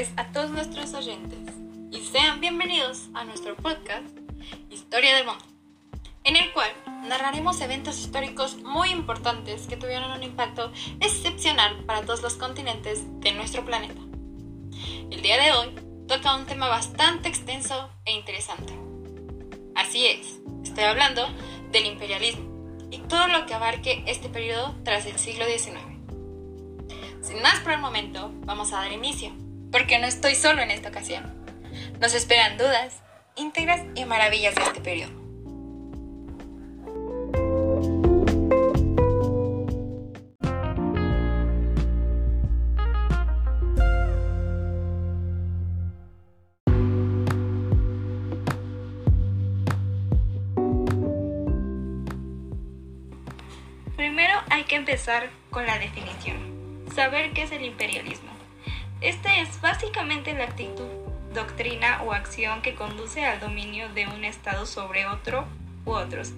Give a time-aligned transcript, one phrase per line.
[0.00, 1.38] tardes a todos nuestros oyentes
[1.90, 4.06] y sean bienvenidos a nuestro podcast
[4.70, 5.44] Historia del Mundo,
[6.24, 6.70] en el cual
[7.06, 13.32] narraremos eventos históricos muy importantes que tuvieron un impacto excepcional para todos los continentes de
[13.32, 14.00] nuestro planeta.
[15.10, 15.68] El día de hoy
[16.08, 18.72] toca un tema bastante extenso e interesante.
[19.74, 21.26] Así es, estoy hablando
[21.72, 25.78] del imperialismo y todo lo que abarque este periodo tras el siglo XIX.
[27.20, 29.32] Sin más por el momento, vamos a dar inicio,
[29.70, 31.34] porque no estoy solo en esta ocasión.
[32.00, 33.02] Nos esperan dudas,
[33.36, 35.20] íntegras y maravillas de este periodo.
[53.96, 56.84] Primero hay que empezar con la definición.
[56.94, 58.39] Saber qué es el imperialismo.
[59.00, 60.88] Este es básicamente la actitud,
[61.32, 65.46] doctrina o acción que conduce al dominio de un Estado sobre otro
[65.86, 66.32] u otros,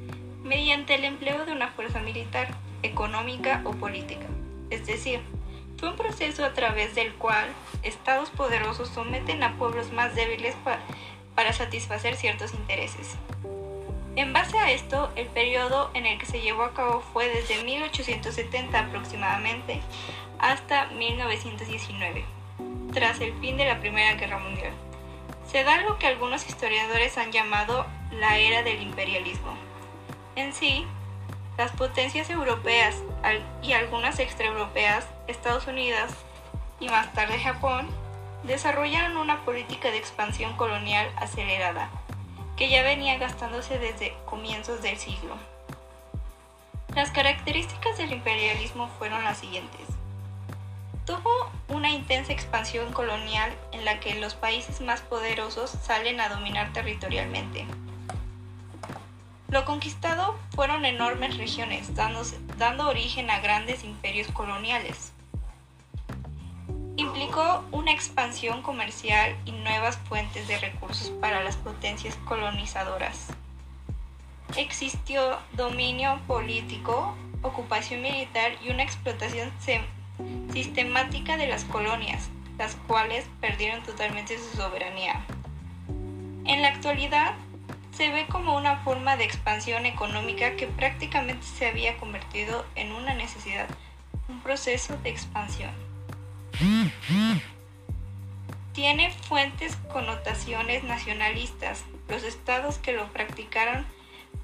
[0.45, 2.55] mediante el empleo de una fuerza militar,
[2.85, 4.27] económica o política.
[4.71, 5.21] Es decir,
[5.77, 7.49] fue un proceso a través del cual
[7.83, 10.55] estados poderosos someten a pueblos más débiles
[11.35, 13.17] para satisfacer ciertos intereses.
[14.15, 17.65] En base a esto, el periodo en el que se llevó a cabo fue desde
[17.65, 19.81] 1870 aproximadamente
[20.39, 22.25] hasta 1919,
[22.93, 24.73] tras el fin de la Primera Guerra Mundial.
[25.51, 29.55] Se da lo que algunos historiadores han llamado la era del imperialismo.
[30.37, 30.87] En sí,
[31.59, 33.03] las potencias europeas
[33.63, 36.11] y algunas extraeuropeas, Estados Unidos
[36.81, 37.89] y más tarde Japón,
[38.45, 41.91] desarrollaron una política de expansión colonial acelerada
[42.57, 45.37] que ya venía gastándose desde comienzos del siglo.
[46.95, 49.92] Las características del imperialismo fueron las siguientes.
[51.07, 56.73] Tuvo una intensa expansión colonial en la que los países más poderosos salen a dominar
[56.73, 57.67] territorialmente.
[59.49, 65.13] Lo conquistado fueron enormes regiones, dando origen a grandes imperios coloniales
[66.97, 73.29] implicó una expansión comercial y nuevas fuentes de recursos para las potencias colonizadoras.
[74.57, 79.51] Existió dominio político, ocupación militar y una explotación
[80.53, 82.29] sistemática de las colonias,
[82.59, 85.25] las cuales perdieron totalmente su soberanía.
[86.45, 87.35] En la actualidad,
[87.97, 93.15] se ve como una forma de expansión económica que prácticamente se había convertido en una
[93.15, 93.69] necesidad,
[94.29, 95.71] un proceso de expansión.
[98.73, 101.85] Tiene fuentes connotaciones nacionalistas.
[102.09, 103.87] Los estados que lo practicaron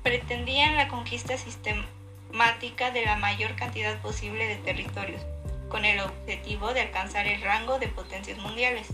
[0.02, 5.22] pretendían la conquista sistemática de la mayor cantidad posible de territorios,
[5.68, 8.88] con el objetivo de alcanzar el rango de potencias mundiales.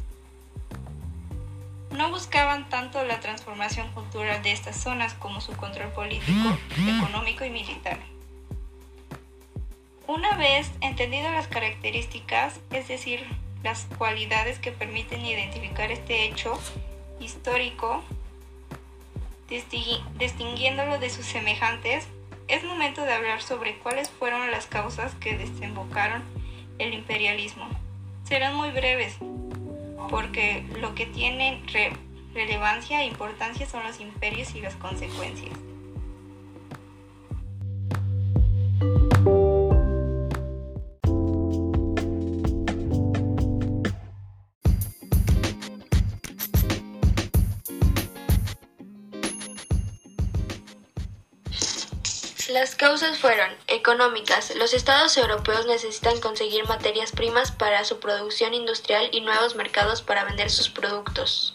[1.90, 7.50] No buscaban tanto la transformación cultural de estas zonas como su control político, económico y
[7.50, 7.98] militar.
[10.06, 13.24] Una vez entendido las características, es decir,
[13.62, 16.58] las cualidades que permiten identificar este hecho
[17.20, 18.02] histórico,
[20.18, 22.06] distinguiéndolo de sus semejantes,
[22.48, 26.22] es momento de hablar sobre cuáles fueron las causas que desembocaron
[26.78, 27.68] el imperialismo.
[28.24, 29.16] Serán muy breves,
[30.10, 31.62] porque lo que tienen
[32.32, 35.52] relevancia e importancia son los imperios y las consecuencias.
[52.84, 54.54] Causas fueron económicas.
[54.56, 60.24] Los estados europeos necesitan conseguir materias primas para su producción industrial y nuevos mercados para
[60.24, 61.54] vender sus productos.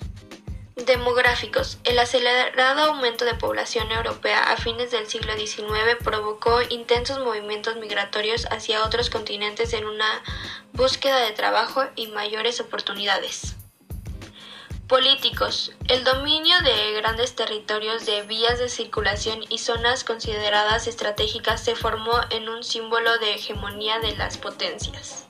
[0.75, 1.77] Demográficos.
[1.83, 8.47] El acelerado aumento de población europea a fines del siglo XIX provocó intensos movimientos migratorios
[8.49, 10.23] hacia otros continentes en una
[10.73, 13.55] búsqueda de trabajo y mayores oportunidades.
[14.89, 15.71] Políticos.
[15.87, 22.19] El dominio de grandes territorios de vías de circulación y zonas consideradas estratégicas se formó
[22.31, 25.27] en un símbolo de hegemonía de las potencias.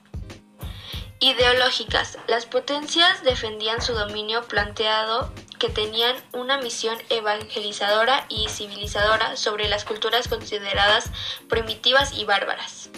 [1.19, 2.17] Ideológicas.
[2.27, 5.29] Las potencias defendían su dominio planteado
[5.59, 11.11] que tenían una misión evangelizadora y civilizadora sobre las culturas consideradas
[11.50, 12.88] primitivas y bárbaras.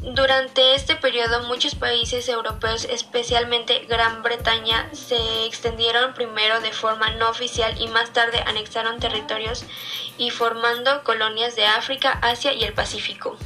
[0.00, 7.28] Durante este periodo muchos países europeos, especialmente Gran Bretaña, se extendieron primero de forma no
[7.28, 9.64] oficial y más tarde anexaron territorios
[10.16, 13.36] y formando colonias de África, Asia y el Pacífico.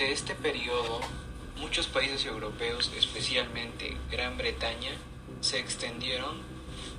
[0.00, 0.98] Durante este periodo,
[1.58, 4.92] muchos países europeos, especialmente Gran Bretaña,
[5.42, 6.38] se extendieron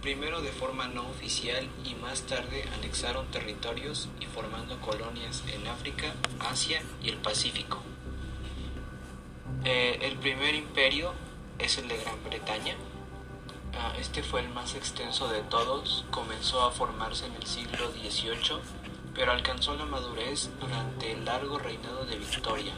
[0.03, 6.13] primero de forma no oficial y más tarde anexaron territorios y formando colonias en África,
[6.41, 7.81] Asia y el Pacífico.
[9.65, 11.13] Eh, el primer imperio
[11.57, 12.75] es el de Gran Bretaña.
[13.79, 18.61] Ah, este fue el más extenso de todos, comenzó a formarse en el siglo XVIII,
[19.15, 22.75] pero alcanzó la madurez durante el largo reinado de Victoria,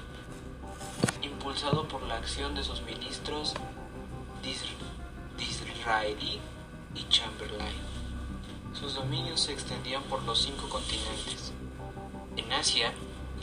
[1.21, 3.53] impulsado por la acción de sus ministros
[5.37, 6.39] Disraeli
[6.95, 7.77] y Chamberlain.
[8.73, 11.53] Sus dominios se extendían por los cinco continentes.
[12.35, 12.93] En Asia,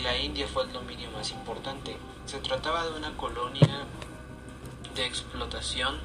[0.02, 1.96] la India fue el dominio más importante.
[2.26, 3.86] Se trataba de una colonia
[4.94, 5.98] de explotación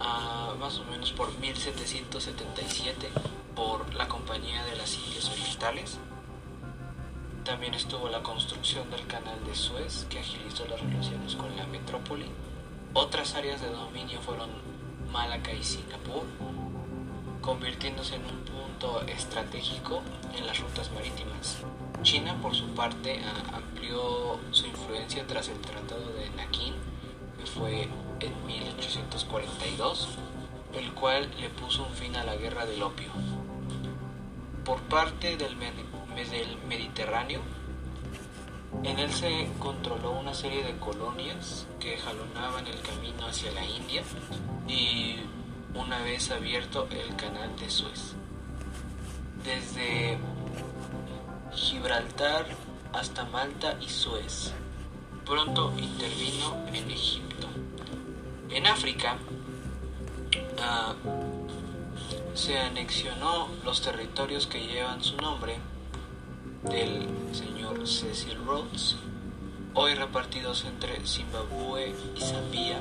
[0.00, 3.10] ah, más o menos por 1777
[3.54, 5.98] por la Compañía de las Indias Orientales.
[7.44, 12.26] También estuvo la construcción del canal de Suez que agilizó las relaciones con la metrópoli.
[12.94, 14.48] Otras áreas de dominio fueron
[15.10, 16.24] Malaca y Singapur,
[17.40, 20.02] convirtiéndose en un punto estratégico
[20.36, 21.58] en las rutas marítimas.
[22.02, 23.20] China, por su parte,
[23.52, 26.74] amplió su influencia tras el Tratado de Nankín,
[27.40, 27.88] que fue
[28.20, 30.08] en 1842,
[30.74, 33.10] el cual le puso un fin a la guerra del opio.
[34.64, 35.56] Por parte del,
[36.14, 37.40] del Mediterráneo,
[38.84, 44.02] en él se controló una serie de colonias que jalonaban el camino hacia la India
[44.68, 45.16] y
[45.74, 48.14] una vez abierto el canal de Suez.
[49.44, 50.18] Desde
[51.54, 52.46] Gibraltar
[52.92, 54.52] hasta Malta y Suez.
[55.24, 57.48] Pronto intervino en Egipto.
[58.50, 59.16] En África
[60.60, 60.94] ah,
[62.34, 65.56] se anexionó los territorios que llevan su nombre
[66.62, 68.96] del señor Cecil Rhodes,
[69.74, 72.80] hoy repartidos entre Zimbabue y Zambia.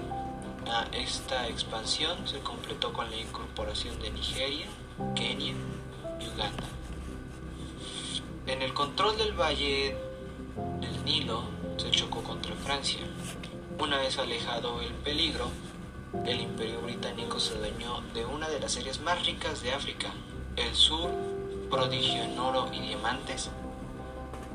[0.91, 4.67] esta expansión se completó con la incorporación de Nigeria,
[5.15, 5.53] Kenia
[6.19, 6.63] y Uganda.
[8.45, 9.97] En el control del valle
[10.79, 11.43] del Nilo
[11.77, 13.01] se chocó contra Francia.
[13.79, 15.49] Una vez alejado el peligro,
[16.25, 20.11] el imperio británico se dañó de una de las áreas más ricas de África,
[20.55, 21.09] el sur
[21.71, 23.49] prodigio en oro y diamantes,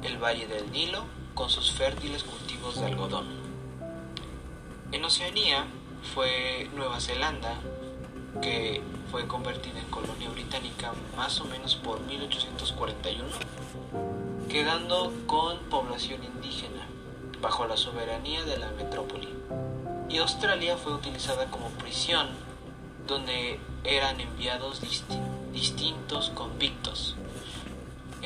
[0.02, 1.04] el valle del Nilo
[1.34, 3.26] con sus fértiles cultivos de algodón.
[4.92, 5.66] En Oceanía
[6.14, 7.54] fue Nueva Zelanda,
[8.40, 13.24] que fue convertida en colonia británica más o menos por 1841,
[14.48, 16.86] quedando con población indígena
[17.40, 19.28] bajo la soberanía de la metrópoli.
[20.08, 22.28] Y Australia fue utilizada como prisión,
[23.06, 24.80] donde eran enviados
[25.52, 27.16] distintos convictos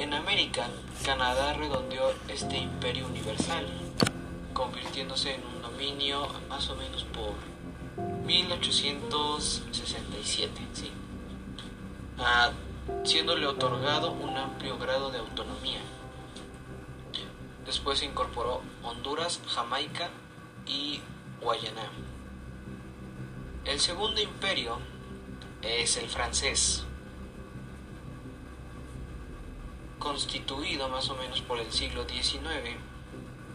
[0.00, 0.67] en América,
[1.05, 3.67] Canadá redondeó este imperio universal,
[4.55, 7.35] convirtiéndose en un dominio más o menos por
[8.25, 10.91] 1867, ¿sí?
[12.19, 12.52] Ah,
[13.05, 15.81] siéndole otorgado un amplio grado de autonomía.
[17.67, 20.08] Después se incorporó Honduras, Jamaica
[20.67, 21.03] y
[21.43, 21.91] Guayana.
[23.67, 24.79] El segundo imperio
[25.60, 26.86] es el francés,
[30.00, 32.76] constituido más o menos por el siglo XIX,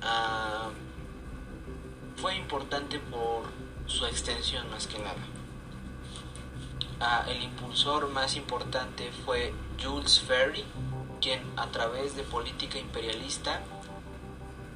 [0.02, 0.70] ah,
[2.16, 3.44] fue importante por
[3.88, 5.18] su extensión más que nada.
[7.02, 10.64] Ah, el impulsor más importante fue Jules Ferry,
[11.20, 13.62] quien a través de política imperialista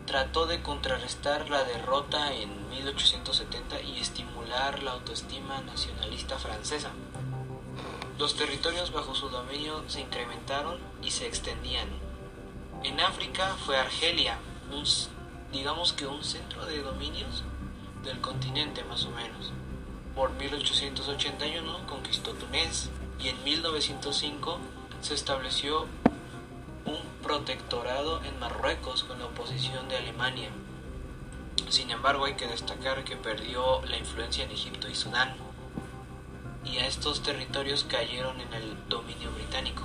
[0.06, 6.90] trató de contrarrestar la derrota en 1870 y estimular la autoestima nacionalista francesa.
[8.20, 11.88] Los territorios bajo su dominio se incrementaron y se extendían.
[12.84, 14.38] En África fue Argelia,
[14.74, 14.84] un,
[15.54, 17.46] digamos que un centro de dominios
[18.04, 19.54] del continente más o menos.
[20.16, 22.90] Por 1881 conquistó Túnez
[23.22, 24.60] y en 1905
[25.00, 25.84] se estableció
[26.84, 30.50] un protectorado en Marruecos con la oposición de Alemania.
[31.70, 35.49] Sin embargo, hay que destacar que perdió la influencia en Egipto y Sudán
[36.72, 39.84] y a estos territorios cayeron en el dominio británico.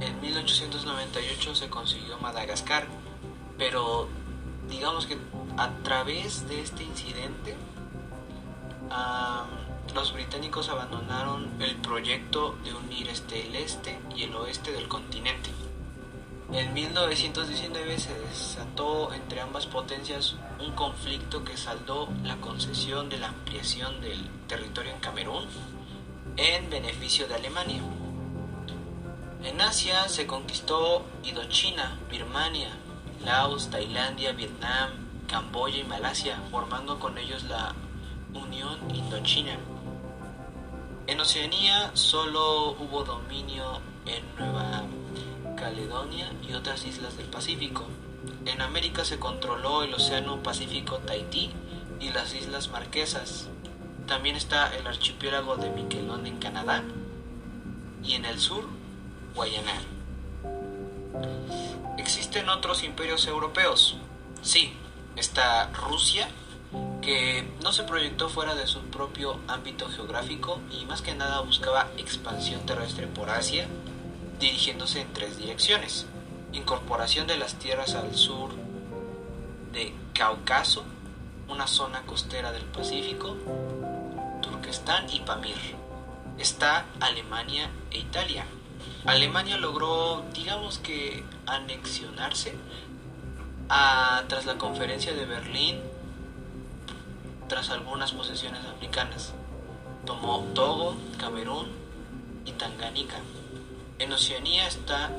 [0.00, 2.86] En 1898 se consiguió Madagascar,
[3.58, 4.08] pero
[4.68, 5.16] digamos que
[5.56, 7.56] a través de este incidente
[9.94, 15.50] los británicos abandonaron el proyecto de unir este, el este y el oeste del continente.
[16.52, 23.28] En 1919 se desató entre ambas potencias un conflicto que saldó la concesión de la
[23.28, 25.44] ampliación del territorio en Camerún
[26.36, 27.80] en beneficio de Alemania.
[29.44, 32.70] En Asia se conquistó Indochina, Birmania,
[33.24, 34.90] Laos, Tailandia, Vietnam,
[35.28, 37.74] Camboya y Malasia, formando con ellos la
[38.34, 39.56] Unión Indochina.
[41.06, 44.82] En Oceanía solo hubo dominio en Nueva
[45.60, 47.84] Caledonia y otras islas del Pacífico.
[48.46, 51.50] En América se controló el Océano Pacífico Tahití
[52.00, 53.48] y las Islas Marquesas.
[54.06, 56.82] También está el archipiélago de Miquelon en Canadá
[58.02, 58.64] y en el sur,
[59.34, 59.82] Guayana.
[61.98, 63.98] ¿Existen otros imperios europeos?
[64.40, 64.72] Sí,
[65.16, 66.28] está Rusia,
[67.02, 71.90] que no se proyectó fuera de su propio ámbito geográfico y más que nada buscaba
[71.98, 73.68] expansión terrestre por Asia,
[74.40, 76.06] dirigiéndose en tres direcciones.
[76.52, 78.50] Incorporación de las tierras al sur
[79.72, 80.84] de Cáucaso,
[81.48, 83.36] una zona costera del Pacífico,
[84.42, 85.56] Turquestán y Pamir.
[86.38, 88.44] Está Alemania e Italia.
[89.04, 92.54] Alemania logró, digamos que, anexionarse
[93.68, 95.80] a, tras la conferencia de Berlín,
[97.48, 99.34] tras algunas posesiones africanas.
[100.06, 101.68] Tomó Togo, Camerún
[102.46, 103.16] y Tanganica.
[104.00, 105.10] En Oceanía está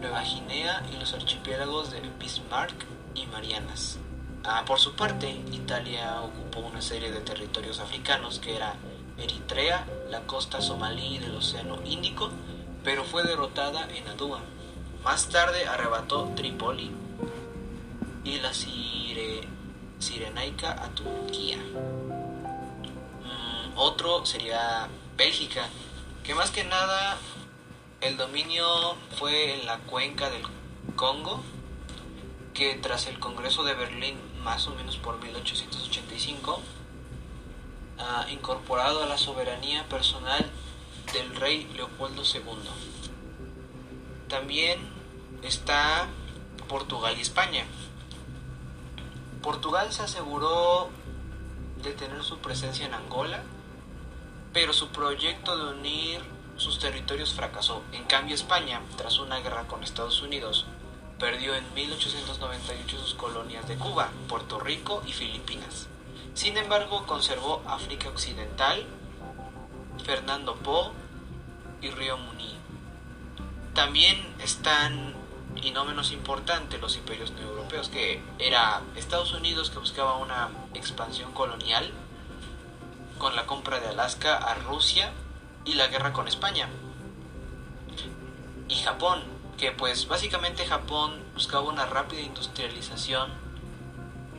[0.00, 2.74] Nueva Guinea y los archipiélagos de Bismarck
[3.14, 3.98] y Marianas.
[4.42, 8.74] Ah, por su parte, Italia ocupó una serie de territorios africanos que era
[9.16, 12.30] Eritrea, la costa somalí del Océano Índico,
[12.82, 14.40] pero fue derrotada en Adúa.
[15.04, 16.90] Más tarde arrebató Trípoli
[18.24, 19.46] y la Sire,
[20.00, 21.58] Sirenaica a Turquía.
[23.22, 25.68] Mm, otro sería Bélgica,
[26.24, 27.16] que más que nada
[28.02, 28.66] el dominio
[29.16, 30.42] fue en la cuenca del
[30.96, 31.40] Congo,
[32.52, 36.60] que tras el Congreso de Berlín más o menos por 1885,
[37.98, 40.50] ha incorporado a la soberanía personal
[41.12, 42.42] del rey Leopoldo II.
[44.28, 44.80] También
[45.42, 46.08] está
[46.68, 47.64] Portugal y España.
[49.42, 50.90] Portugal se aseguró
[51.82, 53.44] de tener su presencia en Angola,
[54.52, 57.82] pero su proyecto de unir sus territorios fracasó.
[57.92, 60.66] En cambio, España, tras una guerra con Estados Unidos,
[61.18, 65.88] perdió en 1898 sus colonias de Cuba, Puerto Rico y Filipinas.
[66.34, 68.86] Sin embargo, conservó África Occidental,
[70.04, 70.92] Fernando Po
[71.80, 72.56] y Río Muni.
[73.74, 75.14] También están,
[75.56, 81.32] y no menos importante, los imperios europeos, que era Estados Unidos que buscaba una expansión
[81.32, 81.90] colonial
[83.18, 85.12] con la compra de Alaska a Rusia
[85.64, 86.68] y la guerra con España.
[88.68, 89.22] Y Japón,
[89.58, 93.30] que pues básicamente Japón buscaba una rápida industrialización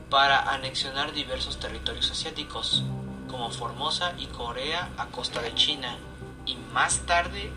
[0.10, 2.84] para anexionar diversos territorios asiáticos,
[3.30, 5.98] como Formosa y Corea a costa de China,
[6.46, 7.52] y más tarde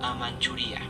[0.00, 0.80] a Manchuria.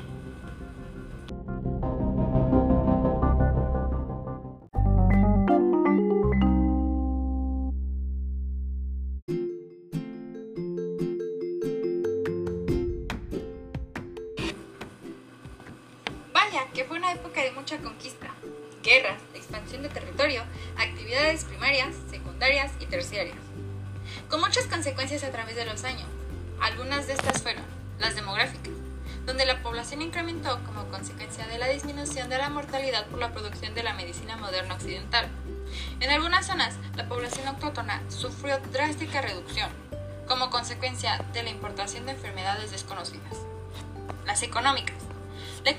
[25.37, 26.09] Través de los años.
[26.63, 27.63] Algunas de estas fueron
[27.99, 28.73] las demográficas,
[29.27, 33.75] donde la población incrementó como consecuencia de la disminución de la mortalidad por la producción
[33.75, 35.29] de la medicina moderna occidental.
[36.01, 39.69] En algunas zonas, la población autóctona sufrió drástica reducción,
[40.27, 43.37] como consecuencia de la importación de enfermedades desconocidas.
[44.25, 44.97] Las económicas.
[45.67, 45.73] La,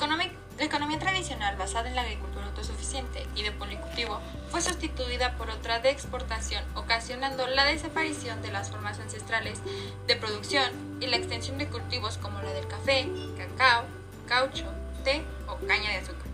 [0.58, 5.80] la economía tradicional basada en la agricultura autosuficiente y de policultivo fue sustituida por otra
[5.80, 9.60] de exportación, ocasionando la desaparición de las formas ancestrales
[10.08, 13.86] de producción y la extensión de cultivos como la del café, cacao,
[14.28, 14.66] caucho,
[15.04, 16.28] té o caña de azúcar.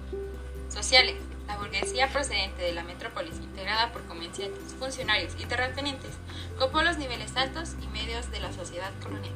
[0.70, 1.16] Sociales.
[1.48, 6.12] La burguesía procedente de la metrópolis, integrada por comerciantes, funcionarios y terratenientes,
[6.58, 9.34] copó los niveles altos y medios de la sociedad colonial.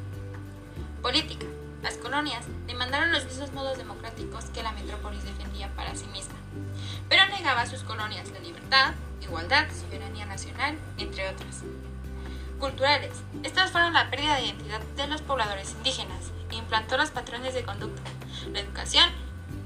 [1.01, 1.46] Política
[1.81, 6.36] las colonias demandaron los mismos modos democráticos que la metrópolis defendía para sí misma,
[7.10, 11.62] pero negaba a sus colonias la libertad, igualdad, soberanía nacional, entre otras.
[12.60, 13.13] Culturales.
[13.43, 17.63] Estas fueron la pérdida de identidad de los pobladores indígenas e implantó los patrones de
[17.63, 18.10] conducta,
[18.51, 19.10] la educación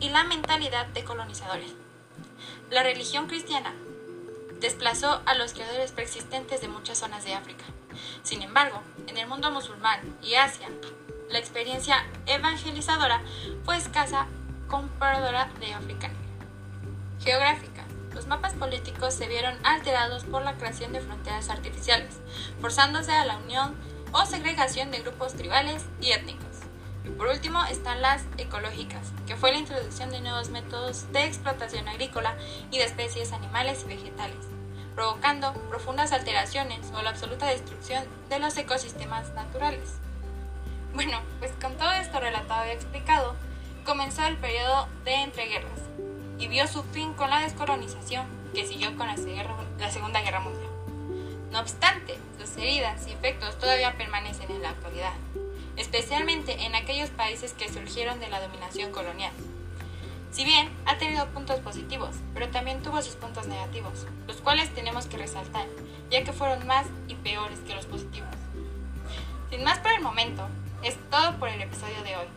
[0.02, 1.72] y la mentalidad de colonizadores.
[2.70, 3.74] La religión cristiana
[4.60, 7.64] desplazó a los creadores preexistentes de muchas zonas de África.
[8.24, 10.70] Sin embargo, en el mundo musulmán y Asia,
[11.32, 13.22] la experiencia evangelizadora
[13.64, 14.28] fue escasa
[14.68, 16.16] comparadora de africana.
[17.24, 17.84] Geográfica.
[18.14, 22.20] Los mapas políticos se vieron alterados por la creación de fronteras artificiales,
[22.60, 23.76] forzándose a la unión
[24.12, 26.48] o segregación de grupos tribales y étnicos.
[27.06, 31.88] Y por último están las ecológicas, que fue la introducción de nuevos métodos de explotación
[31.88, 32.36] agrícola
[32.70, 34.46] y de especies animales y vegetales,
[34.94, 40.02] provocando profundas alteraciones o la absoluta destrucción de los ecosistemas naturales.
[40.94, 43.36] Bueno, pues con todo esto relatado y explicado,
[43.86, 45.80] comenzó el periodo de entreguerras
[46.38, 50.70] y vio su fin con la descolonización que siguió con la, Segunda Guerra Mundial.
[51.50, 55.14] No obstante, sus heridas y efectos todavía permanecen en la actualidad,
[55.78, 59.32] especialmente en aquellos países que surgieron de la dominación colonial.
[60.32, 65.06] Si bien ha tenido puntos positivos, pero también tuvo sus puntos negativos, los cuales tenemos
[65.06, 65.68] que resaltar,
[66.10, 68.30] ya que fueron más y peores que los positivos.
[69.50, 70.48] Sin más por el momento,
[70.84, 72.28] es todo por el episodio de hoy.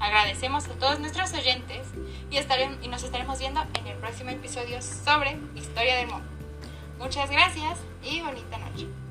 [0.00, 1.86] Agradecemos a todos nuestros oyentes
[2.30, 2.36] y,
[2.84, 6.26] y nos estaremos viendo en el próximo episodio sobre Historia del Mundo.
[6.98, 9.03] Muchas gracias y bonita noche.